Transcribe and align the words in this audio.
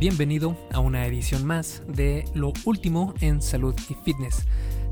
bienvenido 0.00 0.56
a 0.72 0.80
una 0.80 1.06
edición 1.06 1.44
más 1.44 1.82
de 1.86 2.24
Lo 2.32 2.54
Último 2.64 3.12
en 3.20 3.42
Salud 3.42 3.74
y 3.90 3.94
Fitness. 4.02 4.46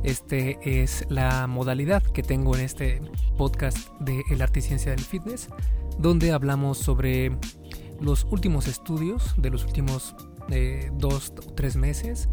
Este 0.04 0.58
es 0.62 1.06
la 1.08 1.46
modalidad 1.46 2.02
que 2.02 2.22
tengo 2.22 2.54
en 2.54 2.60
este 2.60 3.00
podcast 3.38 3.88
de 4.00 4.22
El 4.30 4.42
Arte 4.42 4.58
y 4.58 4.62
Ciencia 4.62 4.90
del 4.90 5.00
Fitness, 5.00 5.48
donde 5.98 6.30
hablamos 6.30 6.76
sobre 6.76 7.34
los 8.02 8.24
últimos 8.30 8.68
estudios 8.68 9.34
de 9.38 9.48
los 9.48 9.64
últimos 9.64 10.14
eh, 10.50 10.90
dos 10.98 11.32
o 11.38 11.52
tres 11.54 11.76
meses 11.76 12.28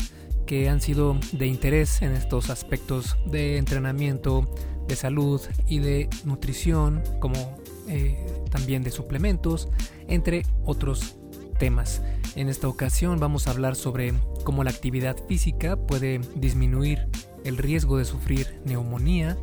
que 0.46 0.68
han 0.68 0.82
sido 0.82 1.18
de 1.32 1.48
interés 1.48 2.02
en 2.02 2.12
estos 2.12 2.50
aspectos 2.50 3.16
de 3.26 3.56
entrenamiento, 3.56 4.54
de 4.86 4.98
salud 4.98 5.42
y 5.70 5.80
de 5.80 6.10
nutrición, 6.26 7.02
como 7.22 7.58
eh, 7.88 8.18
también 8.52 8.84
de 8.84 8.92
suplementos, 8.92 9.70
entre 10.10 10.44
otros 10.66 11.16
temas. 11.58 12.02
En 12.36 12.50
esta 12.50 12.68
ocasión 12.68 13.20
vamos 13.20 13.48
a 13.48 13.52
hablar 13.52 13.76
sobre 13.76 14.14
cómo 14.44 14.64
la 14.64 14.72
actividad 14.72 15.18
física 15.28 15.76
puede 15.76 16.20
disminuir 16.36 17.08
el 17.44 17.58
riesgo 17.58 17.98
de 17.98 18.06
sufrir 18.06 18.62
neumonía, 18.66 19.38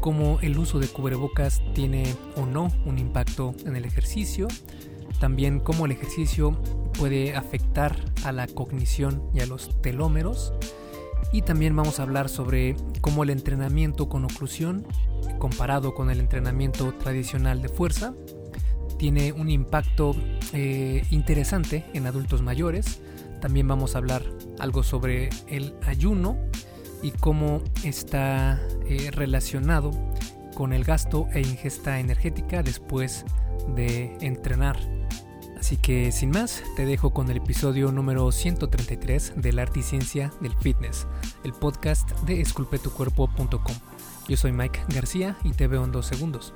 cómo 0.00 0.38
el 0.40 0.58
uso 0.58 0.78
de 0.78 0.88
cubrebocas 0.88 1.62
tiene 1.74 2.14
o 2.36 2.46
no 2.46 2.70
un 2.84 2.98
impacto 2.98 3.54
en 3.64 3.76
el 3.76 3.84
ejercicio, 3.84 4.48
también 5.20 5.60
cómo 5.60 5.86
el 5.86 5.92
ejercicio 5.92 6.60
puede 6.98 7.34
afectar 7.34 7.96
a 8.24 8.32
la 8.32 8.46
cognición 8.46 9.22
y 9.34 9.40
a 9.40 9.46
los 9.46 9.80
telómeros, 9.80 10.52
y 11.32 11.42
también 11.42 11.74
vamos 11.74 11.98
a 11.98 12.02
hablar 12.02 12.28
sobre 12.28 12.76
cómo 13.00 13.22
el 13.22 13.30
entrenamiento 13.30 14.08
con 14.08 14.24
oclusión, 14.24 14.86
comparado 15.38 15.94
con 15.94 16.10
el 16.10 16.20
entrenamiento 16.20 16.92
tradicional 16.94 17.62
de 17.62 17.68
fuerza, 17.68 18.14
tiene 18.98 19.32
un 19.32 19.50
impacto 19.50 20.14
eh, 20.52 21.04
interesante 21.10 21.84
en 21.92 22.06
adultos 22.06 22.42
mayores. 22.42 23.00
También 23.40 23.68
vamos 23.68 23.94
a 23.94 23.98
hablar 23.98 24.22
algo 24.58 24.82
sobre 24.82 25.30
el 25.48 25.74
ayuno 25.86 26.36
y 27.02 27.10
cómo 27.10 27.62
está 27.84 28.60
eh, 28.88 29.10
relacionado 29.12 29.90
con 30.54 30.72
el 30.72 30.84
gasto 30.84 31.28
e 31.32 31.40
ingesta 31.40 32.00
energética 32.00 32.62
después 32.62 33.24
de 33.74 34.16
entrenar. 34.20 34.78
Así 35.58 35.76
que 35.76 36.12
sin 36.12 36.30
más, 36.30 36.62
te 36.76 36.86
dejo 36.86 37.12
con 37.12 37.30
el 37.30 37.38
episodio 37.38 37.90
número 37.90 38.30
133 38.30 39.34
de 39.36 39.52
la 39.52 39.62
arte 39.62 39.80
y 39.80 39.82
ciencia 39.82 40.32
del 40.40 40.54
fitness, 40.54 41.06
el 41.44 41.52
podcast 41.52 42.10
de 42.20 42.40
esculpetucuerpo.com. 42.40 43.74
Yo 44.28 44.36
soy 44.36 44.52
Mike 44.52 44.80
García 44.88 45.36
y 45.44 45.52
te 45.52 45.66
veo 45.66 45.84
en 45.84 45.92
dos 45.92 46.06
segundos. 46.06 46.54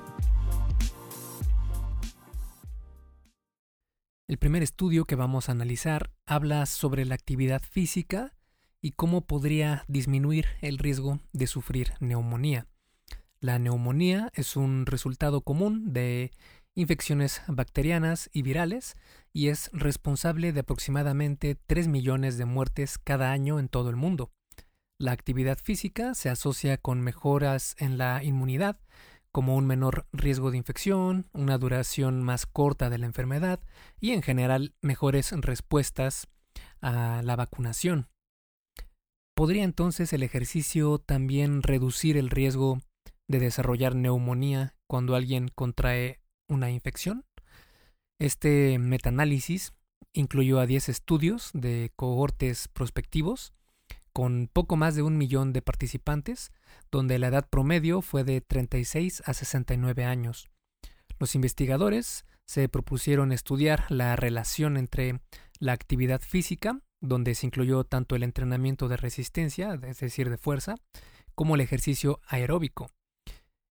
El 4.31 4.37
primer 4.37 4.63
estudio 4.63 5.03
que 5.03 5.17
vamos 5.17 5.49
a 5.49 5.51
analizar 5.51 6.09
habla 6.25 6.65
sobre 6.65 7.03
la 7.03 7.15
actividad 7.15 7.61
física 7.61 8.33
y 8.79 8.91
cómo 8.91 9.27
podría 9.27 9.83
disminuir 9.89 10.45
el 10.61 10.77
riesgo 10.77 11.19
de 11.33 11.47
sufrir 11.47 11.91
neumonía. 11.99 12.65
La 13.41 13.59
neumonía 13.59 14.31
es 14.33 14.55
un 14.55 14.85
resultado 14.85 15.41
común 15.41 15.91
de 15.91 16.31
infecciones 16.75 17.41
bacterianas 17.49 18.29
y 18.31 18.41
virales 18.41 18.95
y 19.33 19.49
es 19.49 19.69
responsable 19.73 20.53
de 20.53 20.61
aproximadamente 20.61 21.57
3 21.67 21.89
millones 21.89 22.37
de 22.37 22.45
muertes 22.45 22.97
cada 22.99 23.33
año 23.33 23.59
en 23.59 23.67
todo 23.67 23.89
el 23.89 23.97
mundo. 23.97 24.31
La 24.97 25.11
actividad 25.11 25.57
física 25.61 26.13
se 26.13 26.29
asocia 26.29 26.77
con 26.77 27.01
mejoras 27.01 27.75
en 27.79 27.97
la 27.97 28.23
inmunidad, 28.23 28.79
como 29.31 29.55
un 29.55 29.65
menor 29.65 30.07
riesgo 30.11 30.51
de 30.51 30.57
infección, 30.57 31.29
una 31.33 31.57
duración 31.57 32.21
más 32.21 32.45
corta 32.45 32.89
de 32.89 32.97
la 32.97 33.05
enfermedad 33.05 33.59
y 33.99 34.11
en 34.11 34.21
general 34.21 34.75
mejores 34.81 35.31
respuestas 35.31 36.27
a 36.81 37.21
la 37.23 37.35
vacunación. 37.35 38.09
¿Podría 39.35 39.63
entonces 39.63 40.13
el 40.13 40.23
ejercicio 40.23 40.99
también 40.99 41.63
reducir 41.63 42.17
el 42.17 42.29
riesgo 42.29 42.81
de 43.27 43.39
desarrollar 43.39 43.95
neumonía 43.95 44.75
cuando 44.87 45.15
alguien 45.15 45.47
contrae 45.47 46.19
una 46.47 46.69
infección? 46.69 47.25
Este 48.19 48.77
metaanálisis 48.77 49.73
incluyó 50.13 50.59
a 50.59 50.65
10 50.65 50.89
estudios 50.89 51.51
de 51.53 51.91
cohortes 51.95 52.67
prospectivos 52.67 53.53
con 54.13 54.49
poco 54.51 54.75
más 54.75 54.95
de 54.95 55.01
un 55.01 55.17
millón 55.17 55.53
de 55.53 55.61
participantes, 55.61 56.51
donde 56.91 57.19
la 57.19 57.27
edad 57.27 57.49
promedio 57.49 58.01
fue 58.01 58.23
de 58.23 58.41
36 58.41 59.23
a 59.25 59.33
69 59.33 60.05
años. 60.05 60.49
Los 61.19 61.35
investigadores 61.35 62.25
se 62.45 62.67
propusieron 62.67 63.31
estudiar 63.31 63.85
la 63.89 64.15
relación 64.15 64.75
entre 64.75 65.21
la 65.59 65.73
actividad 65.73 66.21
física, 66.21 66.81
donde 66.99 67.35
se 67.35 67.45
incluyó 67.45 67.83
tanto 67.83 68.15
el 68.15 68.23
entrenamiento 68.23 68.87
de 68.87 68.97
resistencia, 68.97 69.79
es 69.83 69.99
decir, 69.99 70.29
de 70.29 70.37
fuerza, 70.37 70.75
como 71.35 71.55
el 71.55 71.61
ejercicio 71.61 72.19
aeróbico. 72.27 72.89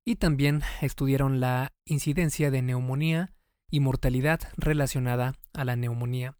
Y 0.04 0.16
también 0.16 0.62
estudiaron 0.80 1.40
la 1.40 1.72
incidencia 1.84 2.50
de 2.50 2.62
neumonía 2.62 3.34
y 3.70 3.80
mortalidad 3.80 4.40
relacionada 4.56 5.34
a 5.52 5.64
la 5.64 5.76
neumonía. 5.76 6.36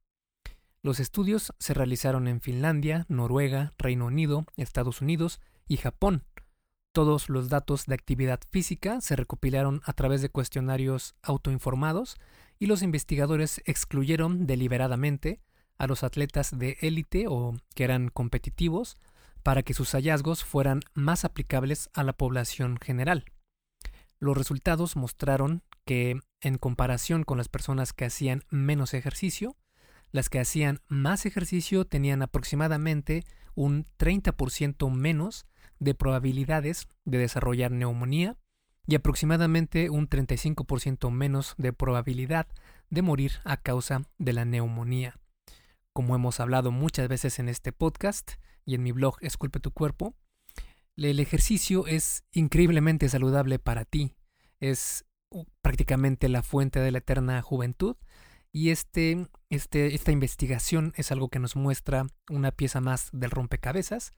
Los 0.83 0.99
estudios 0.99 1.53
se 1.59 1.75
realizaron 1.75 2.27
en 2.27 2.41
Finlandia, 2.41 3.05
Noruega, 3.09 3.75
Reino 3.77 4.07
Unido, 4.07 4.47
Estados 4.57 5.03
Unidos 5.03 5.39
y 5.69 5.77
Japón. 5.77 6.25
Todos 6.93 7.29
los 7.29 7.51
datos 7.51 7.85
de 7.85 7.95
actividad 7.95 8.41
física 8.51 9.03
se 9.03 9.15
recopilaron 9.15 9.83
a 9.85 9.93
través 9.93 10.23
de 10.23 10.31
cuestionarios 10.31 11.15
autoinformados 11.23 12.17
y 12.59 12.67
los 12.67 12.83
investigadores 12.83 13.61
excluyeron 13.67 14.47
deliberadamente 14.47 15.41
a 15.77 15.87
los 15.87 16.03
atletas 16.03 16.59
de 16.59 16.79
élite 16.81 17.27
o 17.29 17.55
que 17.75 17.85
eran 17.85 18.09
competitivos 18.09 18.97
para 19.43 19.63
que 19.63 19.75
sus 19.75 19.93
hallazgos 19.93 20.45
fueran 20.45 20.81
más 20.95 21.27
aplicables 21.27 21.91
a 21.93 22.05
la 22.05 22.15
población 22.15 22.79
general. 22.79 23.27
Los 24.19 24.37
resultados 24.37 24.97
mostraron 24.97 25.63
que, 25.85 26.21
en 26.41 26.57
comparación 26.57 27.23
con 27.25 27.39
las 27.39 27.49
personas 27.49 27.93
que 27.93 28.07
hacían 28.07 28.45
menos 28.51 28.95
ejercicio, 28.95 29.57
las 30.13 30.29
que 30.29 30.41
hacían 30.41 30.81
más 30.89 31.27
ejercicio 31.27 31.85
tenían 31.85 32.23
aproximadamente 32.23 33.25
un 33.55 33.85
30% 33.99 34.91
menos 34.91 35.47
de 35.79 35.95
probabilidades 35.95 36.89
de 37.05 37.19
desarrollar 37.19 37.71
neumonía 37.71 38.37
y 38.87 38.95
aproximadamente 38.95 39.91
un 39.91 40.09
35% 40.09 41.11
menos 41.11 41.55
de 41.59 41.73
probabilidad 41.73 42.49
de 42.89 43.03
morir 43.03 43.33
a 43.45 43.57
causa 43.57 44.03
de 44.19 44.33
la 44.33 44.45
neumonía. 44.45 45.19
Como 45.93 46.15
hemos 46.15 46.41
hablado 46.41 46.71
muchas 46.71 47.09
veces 47.09 47.39
en 47.39 47.49
este 47.49 47.73
podcast 47.73 48.33
y 48.65 48.75
en 48.75 48.83
mi 48.83 48.93
blog 48.93 49.17
Esculpe 49.21 49.61
tu 49.61 49.71
cuerpo, 49.73 50.15
el 50.97 51.21
ejercicio 51.21 51.87
es 51.87 52.25
increíblemente 52.33 53.09
saludable 53.09 53.59
para 53.59 53.85
ti. 53.85 54.17
Es 54.61 55.05
prácticamente 55.63 56.29
la 56.29 56.43
fuente 56.43 56.81
de 56.81 56.91
la 56.91 56.99
eterna 56.99 57.41
juventud 57.43 57.97
y 58.53 58.71
este, 58.71 59.29
este, 59.49 59.95
esta 59.95 60.13
investigación 60.13 60.93
es 60.97 61.13
algo 61.13 61.29
que 61.29 61.39
nos 61.39 61.55
muestra 61.57 62.07
una 62.29 62.51
pieza 62.51 62.81
más 62.81 63.11
del 63.13 63.31
rompecabezas, 63.31 64.13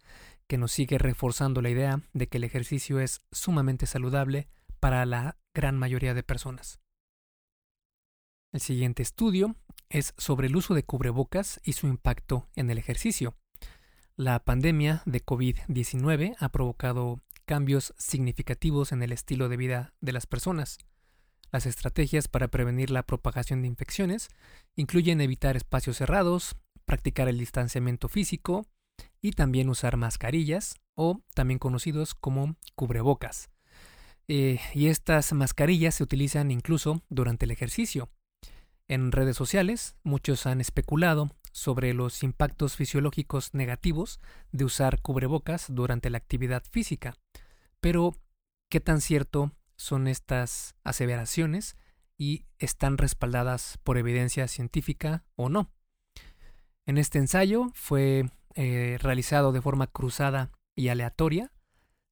que 0.46 0.58
nos 0.58 0.72
sigue 0.72 0.98
reforzando 0.98 1.60
la 1.60 1.70
idea 1.70 2.00
de 2.12 2.28
que 2.28 2.38
el 2.38 2.44
ejercicio 2.44 3.00
es 3.00 3.22
sumamente 3.30 3.86
saludable 3.86 4.48
para 4.80 5.04
la 5.06 5.36
gran 5.54 5.78
mayoría 5.78 6.14
de 6.14 6.22
personas. 6.22 6.80
El 8.52 8.60
siguiente 8.60 9.02
estudio 9.02 9.56
es 9.88 10.14
sobre 10.16 10.46
el 10.46 10.56
uso 10.56 10.74
de 10.74 10.82
cubrebocas 10.82 11.60
y 11.64 11.74
su 11.74 11.86
impacto 11.86 12.48
en 12.56 12.70
el 12.70 12.78
ejercicio. 12.78 13.36
La 14.16 14.44
pandemia 14.44 15.02
de 15.06 15.24
COVID-19 15.24 16.36
ha 16.38 16.48
provocado 16.50 17.20
cambios 17.44 17.94
significativos 17.96 18.92
en 18.92 19.02
el 19.02 19.12
estilo 19.12 19.48
de 19.48 19.56
vida 19.56 19.94
de 20.00 20.12
las 20.12 20.26
personas. 20.26 20.78
Las 21.52 21.66
estrategias 21.66 22.28
para 22.28 22.48
prevenir 22.48 22.90
la 22.90 23.02
propagación 23.02 23.60
de 23.60 23.68
infecciones 23.68 24.30
incluyen 24.74 25.20
evitar 25.20 25.54
espacios 25.56 25.98
cerrados, 25.98 26.56
practicar 26.86 27.28
el 27.28 27.38
distanciamiento 27.38 28.08
físico 28.08 28.66
y 29.20 29.32
también 29.32 29.68
usar 29.68 29.98
mascarillas 29.98 30.76
o 30.94 31.20
también 31.34 31.58
conocidos 31.58 32.14
como 32.14 32.56
cubrebocas. 32.74 33.50
Eh, 34.28 34.60
y 34.72 34.86
estas 34.86 35.32
mascarillas 35.34 35.96
se 35.96 36.02
utilizan 36.02 36.50
incluso 36.50 37.02
durante 37.10 37.44
el 37.44 37.50
ejercicio. 37.50 38.08
En 38.88 39.12
redes 39.12 39.36
sociales, 39.36 39.94
muchos 40.02 40.46
han 40.46 40.60
especulado 40.60 41.36
sobre 41.52 41.92
los 41.92 42.22
impactos 42.22 42.76
fisiológicos 42.76 43.52
negativos 43.52 44.20
de 44.52 44.64
usar 44.64 45.02
cubrebocas 45.02 45.66
durante 45.68 46.08
la 46.08 46.16
actividad 46.16 46.62
física. 46.70 47.14
Pero, 47.80 48.16
¿qué 48.70 48.80
tan 48.80 49.02
cierto 49.02 49.52
son 49.82 50.06
estas 50.06 50.76
aseveraciones 50.84 51.76
y 52.16 52.46
están 52.58 52.98
respaldadas 52.98 53.78
por 53.82 53.98
evidencia 53.98 54.46
científica 54.46 55.24
o 55.34 55.48
no. 55.48 55.72
En 56.86 56.98
este 56.98 57.18
ensayo 57.18 57.70
fue 57.74 58.30
eh, 58.54 58.98
realizado 59.00 59.50
de 59.52 59.60
forma 59.60 59.88
cruzada 59.88 60.50
y 60.76 60.88
aleatoria. 60.88 61.52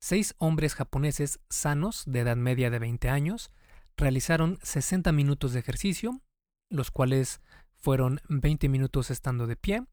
Seis 0.01 0.35
hombres 0.39 0.75
japoneses 0.75 1.41
sanos 1.49 2.05
de 2.07 2.21
edad 2.21 2.37
media 2.37 2.71
de 2.71 2.79
20 2.79 3.09
años 3.09 3.53
realizaron 3.97 4.59
60 4.63 5.13
minutos 5.13 5.53
de 5.53 5.61
ejercicio, 5.61 6.21
los 6.71 6.91
cuales 6.91 7.41
fueron 7.75 8.21
20 8.29 8.69
minutos 8.69 9.11
estando 9.11 9.47
de 9.47 9.57
pie, 9.57 9.85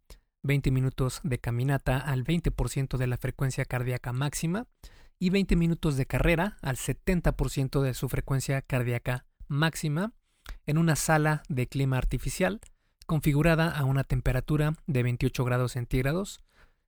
20 0.43 0.71
minutos 0.71 1.19
de 1.23 1.39
caminata 1.39 1.97
al 1.97 2.23
20% 2.23 2.97
de 2.97 3.07
la 3.07 3.17
frecuencia 3.17 3.65
cardíaca 3.65 4.13
máxima 4.13 4.67
y 5.19 5.29
20 5.29 5.55
minutos 5.55 5.97
de 5.97 6.05
carrera 6.05 6.57
al 6.61 6.75
70% 6.75 7.81
de 7.81 7.93
su 7.93 8.09
frecuencia 8.09 8.61
cardíaca 8.61 9.25
máxima 9.47 10.13
en 10.65 10.77
una 10.77 10.95
sala 10.95 11.43
de 11.49 11.67
clima 11.67 11.97
artificial 11.97 12.59
configurada 13.07 13.71
a 13.71 13.85
una 13.85 14.03
temperatura 14.03 14.75
de 14.85 15.01
28 15.01 15.45
grados 15.45 15.71
centígrados, 15.71 16.41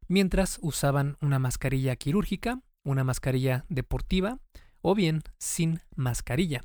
mientras 0.08 0.60
usaban 0.62 1.18
una 1.22 1.40
mascarilla 1.40 1.96
quirúrgica, 1.96 2.62
una 2.84 3.04
mascarilla 3.04 3.66
deportiva 3.70 4.38
o 4.82 4.96
bien 4.96 5.24
sin 5.38 5.80
mascarilla. 5.96 6.62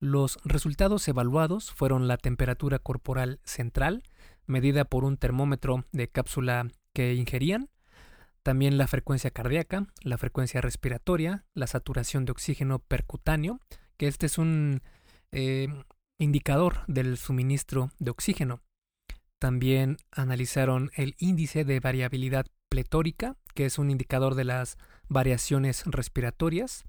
Los 0.00 0.38
resultados 0.44 1.06
evaluados 1.08 1.72
fueron 1.72 2.08
la 2.08 2.16
temperatura 2.16 2.78
corporal 2.78 3.38
central, 3.44 4.02
medida 4.46 4.84
por 4.84 5.04
un 5.04 5.18
termómetro 5.18 5.84
de 5.92 6.08
cápsula 6.08 6.68
que 6.92 7.14
ingerían, 7.14 7.68
también 8.44 8.76
la 8.76 8.86
frecuencia 8.86 9.30
cardíaca, 9.30 9.86
la 10.02 10.18
frecuencia 10.18 10.60
respiratoria, 10.60 11.46
la 11.54 11.66
saturación 11.66 12.26
de 12.26 12.32
oxígeno 12.32 12.78
percutáneo, 12.78 13.58
que 13.96 14.06
este 14.06 14.26
es 14.26 14.36
un 14.36 14.82
eh, 15.32 15.68
indicador 16.18 16.84
del 16.86 17.16
suministro 17.16 17.90
de 17.98 18.10
oxígeno. 18.10 18.60
También 19.40 19.96
analizaron 20.12 20.90
el 20.94 21.16
índice 21.18 21.64
de 21.64 21.80
variabilidad 21.80 22.46
pletórica, 22.68 23.36
que 23.54 23.64
es 23.64 23.78
un 23.78 23.90
indicador 23.90 24.34
de 24.34 24.44
las 24.44 24.76
variaciones 25.08 25.82
respiratorias. 25.86 26.84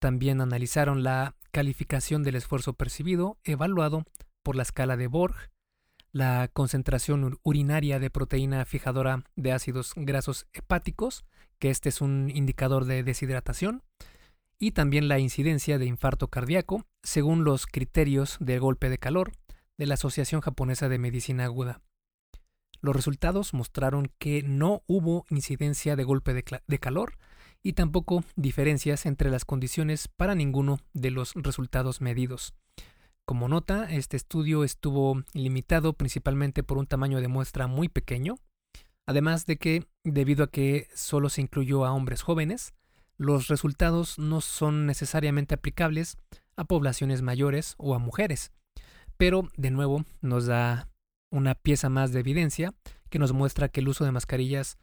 También 0.00 0.40
analizaron 0.40 1.04
la 1.04 1.36
calificación 1.52 2.24
del 2.24 2.34
esfuerzo 2.34 2.72
percibido 2.72 3.38
evaluado 3.44 4.04
por 4.42 4.56
la 4.56 4.62
escala 4.62 4.96
de 4.96 5.06
Borg, 5.06 5.36
la 6.12 6.48
concentración 6.52 7.38
urinaria 7.42 7.98
de 7.98 8.10
proteína 8.10 8.64
fijadora 8.64 9.24
de 9.36 9.52
ácidos 9.52 9.92
grasos 9.96 10.46
hepáticos, 10.52 11.24
que 11.58 11.70
este 11.70 11.88
es 11.88 12.00
un 12.00 12.30
indicador 12.34 12.84
de 12.84 13.02
deshidratación, 13.02 13.82
y 14.58 14.72
también 14.72 15.08
la 15.08 15.18
incidencia 15.18 15.78
de 15.78 15.86
infarto 15.86 16.28
cardíaco 16.28 16.84
según 17.02 17.44
los 17.44 17.66
criterios 17.66 18.36
de 18.40 18.58
golpe 18.58 18.88
de 18.88 18.98
calor 18.98 19.32
de 19.76 19.86
la 19.86 19.94
Asociación 19.94 20.40
Japonesa 20.40 20.88
de 20.88 20.98
Medicina 20.98 21.44
Aguda. 21.44 21.80
Los 22.80 22.94
resultados 22.94 23.54
mostraron 23.54 24.10
que 24.18 24.42
no 24.42 24.82
hubo 24.86 25.24
incidencia 25.30 25.96
de 25.96 26.04
golpe 26.04 26.32
de, 26.34 26.78
calor 26.78 27.18
y 27.62 27.72
tampoco 27.72 28.24
diferencias 28.36 29.06
entre 29.06 29.30
las 29.30 29.44
condiciones 29.44 30.08
para 30.08 30.34
ninguno 30.34 30.78
de 30.92 31.10
los 31.10 31.34
resultados 31.34 32.00
medidos. 32.00 32.54
Como 33.28 33.46
nota, 33.46 33.84
este 33.90 34.16
estudio 34.16 34.64
estuvo 34.64 35.22
limitado 35.34 35.92
principalmente 35.92 36.62
por 36.62 36.78
un 36.78 36.86
tamaño 36.86 37.20
de 37.20 37.28
muestra 37.28 37.66
muy 37.66 37.90
pequeño, 37.90 38.38
además 39.04 39.44
de 39.44 39.58
que, 39.58 39.84
debido 40.02 40.44
a 40.44 40.50
que 40.50 40.88
solo 40.94 41.28
se 41.28 41.42
incluyó 41.42 41.84
a 41.84 41.92
hombres 41.92 42.22
jóvenes, 42.22 42.72
los 43.18 43.48
resultados 43.48 44.18
no 44.18 44.40
son 44.40 44.86
necesariamente 44.86 45.54
aplicables 45.54 46.16
a 46.56 46.64
poblaciones 46.64 47.20
mayores 47.20 47.74
o 47.76 47.94
a 47.94 47.98
mujeres. 47.98 48.50
Pero, 49.18 49.50
de 49.58 49.72
nuevo, 49.72 50.06
nos 50.22 50.46
da 50.46 50.88
una 51.30 51.54
pieza 51.54 51.90
más 51.90 52.12
de 52.12 52.20
evidencia 52.20 52.72
que 53.10 53.18
nos 53.18 53.34
muestra 53.34 53.68
que 53.68 53.80
el 53.80 53.88
uso 53.88 54.06
de 54.06 54.12
mascarillas 54.12 54.78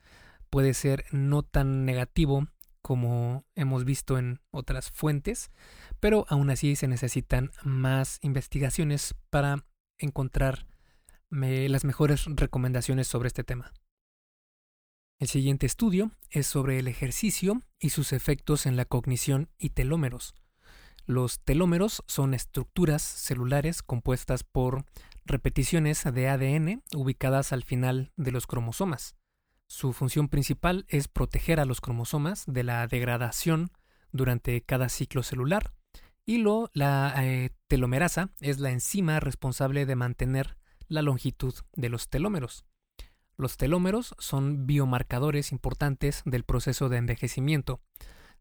puede 0.51 0.75
ser 0.75 1.05
no 1.11 1.41
tan 1.41 1.83
negativo 1.83 2.45
como 2.85 3.47
hemos 3.55 3.83
visto 3.83 4.19
en 4.19 4.41
otras 4.51 4.91
fuentes, 4.91 5.49
pero 5.99 6.27
aún 6.29 6.51
así 6.51 6.75
se 6.75 6.87
necesitan 6.87 7.49
más 7.63 8.19
investigaciones 8.21 9.15
para 9.31 9.65
encontrar 9.97 10.67
las 11.31 11.83
mejores 11.83 12.25
recomendaciones 12.27 13.07
sobre 13.07 13.25
este 13.25 13.43
tema. 13.43 13.73
El 15.19 15.27
siguiente 15.27 15.65
estudio 15.65 16.11
es 16.29 16.45
sobre 16.45 16.77
el 16.77 16.87
ejercicio 16.87 17.59
y 17.79 17.89
sus 17.89 18.13
efectos 18.13 18.67
en 18.67 18.75
la 18.75 18.85
cognición 18.85 19.49
y 19.57 19.71
telómeros. 19.71 20.35
Los 21.07 21.39
telómeros 21.39 22.03
son 22.05 22.35
estructuras 22.35 23.01
celulares 23.01 23.81
compuestas 23.81 24.43
por 24.43 24.85
repeticiones 25.25 26.03
de 26.03 26.29
ADN 26.29 26.83
ubicadas 26.93 27.51
al 27.51 27.63
final 27.63 28.11
de 28.15 28.31
los 28.31 28.45
cromosomas. 28.45 29.15
Su 29.67 29.93
función 29.93 30.29
principal 30.29 30.85
es 30.89 31.07
proteger 31.07 31.59
a 31.59 31.65
los 31.65 31.81
cromosomas 31.81 32.43
de 32.47 32.63
la 32.63 32.87
degradación 32.87 33.71
durante 34.11 34.61
cada 34.61 34.89
ciclo 34.89 35.23
celular. 35.23 35.73
Y 36.25 36.37
lo, 36.37 36.69
la 36.73 37.13
eh, 37.23 37.51
telomerasa 37.67 38.29
es 38.39 38.59
la 38.59 38.71
enzima 38.71 39.19
responsable 39.19 39.85
de 39.85 39.95
mantener 39.95 40.57
la 40.87 41.01
longitud 41.01 41.53
de 41.73 41.89
los 41.89 42.09
telómeros. 42.09 42.65
Los 43.37 43.57
telómeros 43.57 44.15
son 44.17 44.65
biomarcadores 44.65 45.51
importantes 45.51 46.21
del 46.25 46.45
proceso 46.45 46.87
de 46.87 46.97
envejecimiento, 46.97 47.81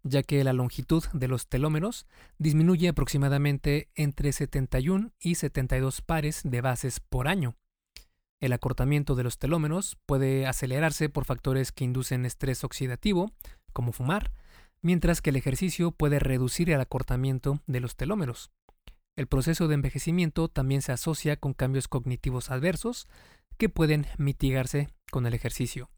ya 0.02 0.22
que 0.22 0.44
la 0.44 0.52
longitud 0.52 1.04
de 1.12 1.28
los 1.28 1.48
telómeros 1.48 2.06
disminuye 2.38 2.88
aproximadamente 2.88 3.90
entre 3.94 4.32
71 4.32 5.12
y 5.18 5.34
72 5.34 6.00
pares 6.00 6.42
de 6.44 6.60
bases 6.60 7.00
por 7.00 7.26
año. 7.26 7.56
El 8.44 8.52
acortamiento 8.52 9.14
de 9.14 9.24
los 9.24 9.38
telómeros 9.38 9.96
puede 10.04 10.46
acelerarse 10.46 11.08
por 11.08 11.24
factores 11.24 11.72
que 11.72 11.84
inducen 11.84 12.26
estrés 12.26 12.62
oxidativo, 12.62 13.32
como 13.72 13.90
fumar, 13.90 14.32
mientras 14.82 15.22
que 15.22 15.30
el 15.30 15.36
ejercicio 15.36 15.92
puede 15.92 16.18
reducir 16.18 16.68
el 16.68 16.78
acortamiento 16.78 17.62
de 17.66 17.80
los 17.80 17.96
telómeros. 17.96 18.50
El 19.16 19.28
proceso 19.28 19.66
de 19.66 19.76
envejecimiento 19.76 20.48
también 20.48 20.82
se 20.82 20.92
asocia 20.92 21.38
con 21.38 21.54
cambios 21.54 21.88
cognitivos 21.88 22.50
adversos, 22.50 23.08
que 23.56 23.70
pueden 23.70 24.06
mitigarse 24.18 24.90
con 25.10 25.24
el 25.24 25.32
ejercicio. 25.32 25.88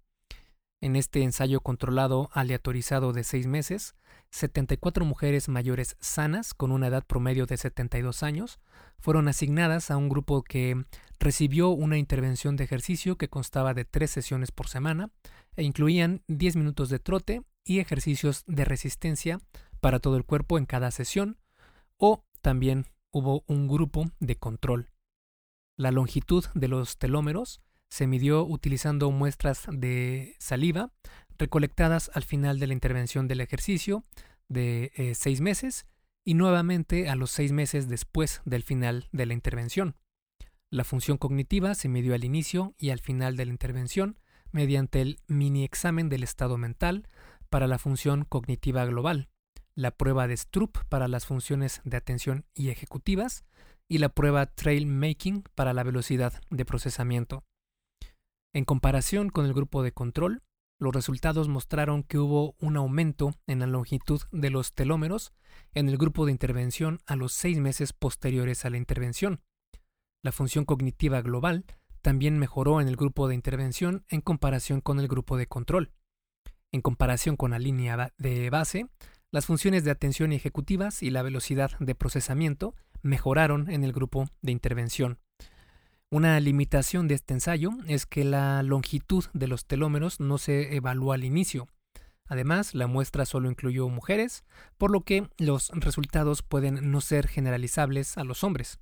En 0.80 0.94
este 0.94 1.24
ensayo 1.24 1.62
controlado 1.62 2.30
aleatorizado 2.32 3.12
de 3.12 3.24
seis 3.24 3.48
meses, 3.48 3.96
74 4.30 5.04
mujeres 5.04 5.48
mayores 5.48 5.96
sanas 6.00 6.54
con 6.54 6.72
una 6.72 6.88
edad 6.88 7.04
promedio 7.06 7.46
de 7.46 7.56
72 7.56 8.22
años 8.22 8.58
fueron 8.98 9.28
asignadas 9.28 9.90
a 9.90 9.96
un 9.96 10.08
grupo 10.08 10.42
que 10.42 10.84
recibió 11.18 11.70
una 11.70 11.98
intervención 11.98 12.56
de 12.56 12.64
ejercicio 12.64 13.16
que 13.16 13.28
constaba 13.28 13.74
de 13.74 13.84
tres 13.84 14.10
sesiones 14.10 14.52
por 14.52 14.68
semana 14.68 15.10
e 15.56 15.62
incluían 15.62 16.22
10 16.28 16.56
minutos 16.56 16.88
de 16.88 16.98
trote 16.98 17.42
y 17.64 17.80
ejercicios 17.80 18.44
de 18.46 18.64
resistencia 18.64 19.40
para 19.80 19.98
todo 19.98 20.16
el 20.16 20.24
cuerpo 20.24 20.58
en 20.58 20.66
cada 20.66 20.90
sesión, 20.90 21.38
o 21.96 22.24
también 22.40 22.86
hubo 23.10 23.44
un 23.46 23.68
grupo 23.68 24.04
de 24.20 24.36
control. 24.36 24.90
La 25.76 25.90
longitud 25.90 26.44
de 26.54 26.68
los 26.68 26.98
telómeros 26.98 27.60
se 27.88 28.06
midió 28.06 28.44
utilizando 28.44 29.10
muestras 29.10 29.66
de 29.70 30.34
saliva 30.38 30.92
recolectadas 31.38 32.10
al 32.14 32.22
final 32.22 32.58
de 32.58 32.66
la 32.66 32.72
intervención 32.72 33.28
del 33.28 33.40
ejercicio 33.40 34.04
de 34.48 34.92
eh, 34.96 35.14
seis 35.14 35.40
meses 35.40 35.86
y 36.24 36.34
nuevamente 36.34 37.08
a 37.08 37.16
los 37.16 37.30
seis 37.30 37.52
meses 37.52 37.88
después 37.88 38.42
del 38.44 38.62
final 38.62 39.08
de 39.12 39.26
la 39.26 39.34
intervención. 39.34 39.96
La 40.70 40.84
función 40.84 41.16
cognitiva 41.16 41.74
se 41.74 41.88
midió 41.88 42.14
al 42.14 42.24
inicio 42.24 42.74
y 42.78 42.90
al 42.90 42.98
final 42.98 43.36
de 43.36 43.46
la 43.46 43.52
intervención 43.52 44.18
mediante 44.50 45.00
el 45.00 45.20
mini 45.28 45.64
examen 45.64 46.08
del 46.08 46.22
estado 46.22 46.58
mental 46.58 47.08
para 47.48 47.66
la 47.66 47.78
función 47.78 48.24
cognitiva 48.24 48.84
global, 48.84 49.28
la 49.74 49.92
prueba 49.92 50.26
de 50.26 50.36
Stroop 50.36 50.78
para 50.88 51.08
las 51.08 51.26
funciones 51.26 51.80
de 51.84 51.96
atención 51.96 52.44
y 52.54 52.70
ejecutivas 52.70 53.44
y 53.88 53.98
la 53.98 54.08
prueba 54.08 54.46
Trail 54.46 54.86
Making 54.86 55.44
para 55.54 55.72
la 55.72 55.84
velocidad 55.84 56.32
de 56.50 56.64
procesamiento. 56.64 57.44
En 58.52 58.64
comparación 58.64 59.28
con 59.28 59.46
el 59.46 59.54
grupo 59.54 59.82
de 59.82 59.92
control, 59.92 60.42
los 60.78 60.94
resultados 60.94 61.48
mostraron 61.48 62.02
que 62.02 62.18
hubo 62.18 62.54
un 62.60 62.76
aumento 62.76 63.34
en 63.46 63.60
la 63.60 63.66
longitud 63.66 64.20
de 64.30 64.50
los 64.50 64.74
telómeros 64.74 65.32
en 65.72 65.88
el 65.88 65.96
grupo 65.96 66.26
de 66.26 66.32
intervención 66.32 67.00
a 67.06 67.16
los 67.16 67.32
seis 67.32 67.58
meses 67.58 67.92
posteriores 67.92 68.64
a 68.64 68.70
la 68.70 68.76
intervención. 68.76 69.40
La 70.22 70.32
función 70.32 70.64
cognitiva 70.64 71.22
global 71.22 71.64
también 72.02 72.38
mejoró 72.38 72.80
en 72.80 72.88
el 72.88 72.96
grupo 72.96 73.26
de 73.28 73.34
intervención 73.34 74.04
en 74.08 74.20
comparación 74.20 74.80
con 74.80 75.00
el 75.00 75.08
grupo 75.08 75.36
de 75.36 75.46
control. 75.46 75.92
En 76.72 76.82
comparación 76.82 77.36
con 77.36 77.52
la 77.52 77.58
línea 77.58 78.12
de 78.18 78.50
base, 78.50 78.86
las 79.30 79.46
funciones 79.46 79.84
de 79.84 79.90
atención 79.90 80.32
ejecutivas 80.32 81.02
y 81.02 81.10
la 81.10 81.22
velocidad 81.22 81.72
de 81.78 81.94
procesamiento 81.94 82.74
mejoraron 83.02 83.70
en 83.70 83.82
el 83.82 83.92
grupo 83.92 84.26
de 84.42 84.52
intervención. 84.52 85.18
Una 86.12 86.38
limitación 86.38 87.08
de 87.08 87.16
este 87.16 87.34
ensayo 87.34 87.70
es 87.88 88.06
que 88.06 88.22
la 88.22 88.62
longitud 88.62 89.24
de 89.32 89.48
los 89.48 89.66
telómeros 89.66 90.20
no 90.20 90.38
se 90.38 90.76
evalúa 90.76 91.16
al 91.16 91.24
inicio. 91.24 91.66
Además, 92.28 92.74
la 92.74 92.86
muestra 92.86 93.26
solo 93.26 93.50
incluyó 93.50 93.88
mujeres, 93.88 94.44
por 94.78 94.92
lo 94.92 95.00
que 95.00 95.28
los 95.36 95.70
resultados 95.70 96.42
pueden 96.42 96.92
no 96.92 97.00
ser 97.00 97.26
generalizables 97.26 98.18
a 98.18 98.24
los 98.24 98.44
hombres. 98.44 98.78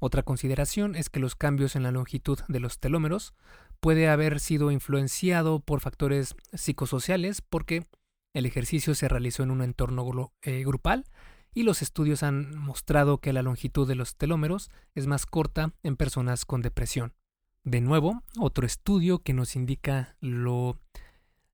Otra 0.00 0.22
consideración 0.22 0.96
es 0.96 1.08
que 1.08 1.20
los 1.20 1.34
cambios 1.34 1.76
en 1.76 1.82
la 1.82 1.92
longitud 1.92 2.38
de 2.48 2.60
los 2.60 2.78
telómeros 2.78 3.32
puede 3.80 4.08
haber 4.08 4.38
sido 4.38 4.70
influenciado 4.70 5.60
por 5.60 5.80
factores 5.80 6.34
psicosociales 6.52 7.40
porque 7.40 7.86
el 8.34 8.44
ejercicio 8.44 8.94
se 8.94 9.08
realizó 9.08 9.42
en 9.42 9.50
un 9.50 9.62
entorno 9.62 10.32
eh, 10.42 10.62
grupal 10.64 11.06
y 11.54 11.62
los 11.62 11.82
estudios 11.82 12.22
han 12.22 12.56
mostrado 12.56 13.18
que 13.18 13.32
la 13.32 13.42
longitud 13.42 13.86
de 13.88 13.94
los 13.94 14.16
telómeros 14.16 14.70
es 14.94 15.06
más 15.06 15.26
corta 15.26 15.72
en 15.82 15.96
personas 15.96 16.44
con 16.44 16.62
depresión. 16.62 17.14
de 17.62 17.82
nuevo 17.82 18.22
otro 18.38 18.64
estudio 18.66 19.18
que 19.18 19.34
nos 19.34 19.54
indica 19.54 20.16
lo 20.20 20.80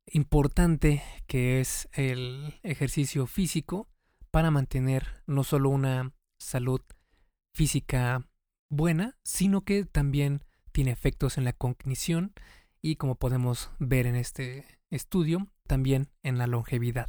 importante 0.07 1.03
que 1.27 1.61
es 1.61 1.89
el 1.93 2.55
ejercicio 2.63 3.27
físico 3.27 3.89
para 4.31 4.53
mantener 4.53 5.23
no 5.27 5.43
solo 5.43 5.69
una 5.71 6.13
salud 6.39 6.81
física 7.55 8.29
buena, 8.69 9.19
sino 9.25 9.65
que 9.65 9.85
también 9.85 10.45
tiene 10.73 10.91
efectos 10.91 11.39
en 11.39 11.45
la 11.45 11.53
cognición 11.53 12.35
y 12.83 12.97
como 12.97 13.17
podemos 13.17 13.71
ver 13.79 14.07
en 14.07 14.15
este 14.15 14.65
estudio, 14.91 15.49
también 15.67 16.09
en 16.23 16.39
la 16.39 16.47
longevidad. 16.47 17.09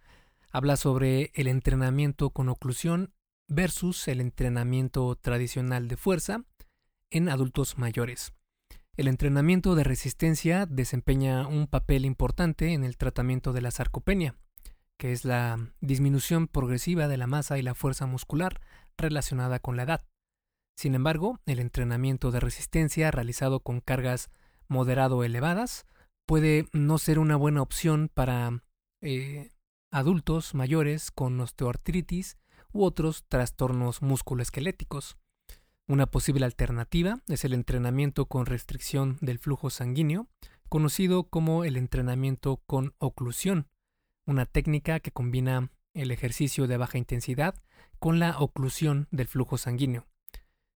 habla 0.51 0.75
sobre 0.75 1.31
el 1.33 1.47
entrenamiento 1.47 2.31
con 2.31 2.49
oclusión 2.49 3.13
versus 3.47 4.07
el 4.07 4.21
entrenamiento 4.21 5.15
tradicional 5.15 5.87
de 5.87 5.97
fuerza 5.97 6.43
en 7.09 7.29
adultos 7.29 7.77
mayores. 7.77 8.33
El 8.97 9.07
entrenamiento 9.07 9.75
de 9.75 9.83
resistencia 9.83 10.65
desempeña 10.65 11.47
un 11.47 11.67
papel 11.67 12.05
importante 12.05 12.73
en 12.73 12.83
el 12.83 12.97
tratamiento 12.97 13.53
de 13.53 13.61
la 13.61 13.71
sarcopenia, 13.71 14.35
que 14.97 15.11
es 15.13 15.25
la 15.25 15.73
disminución 15.79 16.47
progresiva 16.47 17.07
de 17.07 17.17
la 17.17 17.27
masa 17.27 17.57
y 17.57 17.61
la 17.61 17.73
fuerza 17.73 18.05
muscular 18.05 18.61
relacionada 18.97 19.59
con 19.59 19.77
la 19.77 19.83
edad. 19.83 20.05
Sin 20.77 20.95
embargo, 20.95 21.39
el 21.45 21.59
entrenamiento 21.59 22.31
de 22.31 22.39
resistencia 22.39 23.11
realizado 23.11 23.61
con 23.61 23.81
cargas 23.81 24.29
moderado 24.67 25.23
elevadas 25.23 25.85
puede 26.25 26.67
no 26.71 26.97
ser 26.97 27.19
una 27.19 27.35
buena 27.35 27.61
opción 27.61 28.09
para 28.13 28.61
eh, 29.01 29.51
adultos 29.91 30.55
mayores 30.55 31.11
con 31.11 31.39
osteoartritis 31.39 32.37
u 32.71 32.83
otros 32.83 33.25
trastornos 33.27 34.01
musculoesqueléticos. 34.01 35.17
Una 35.87 36.05
posible 36.05 36.45
alternativa 36.45 37.19
es 37.27 37.43
el 37.43 37.53
entrenamiento 37.53 38.25
con 38.25 38.45
restricción 38.45 39.17
del 39.19 39.39
flujo 39.39 39.69
sanguíneo, 39.69 40.27
conocido 40.69 41.25
como 41.25 41.65
el 41.65 41.75
entrenamiento 41.75 42.63
con 42.65 42.95
oclusión, 42.97 43.67
una 44.25 44.45
técnica 44.45 45.01
que 45.01 45.11
combina 45.11 45.69
el 45.93 46.11
ejercicio 46.11 46.67
de 46.67 46.77
baja 46.77 46.97
intensidad 46.97 47.55
con 47.99 48.19
la 48.19 48.39
oclusión 48.39 49.09
del 49.11 49.27
flujo 49.27 49.57
sanguíneo. 49.57 50.07